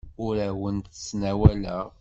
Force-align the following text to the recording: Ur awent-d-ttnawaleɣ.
Ur 0.25 0.35
awent-d-ttnawaleɣ. 0.47 1.85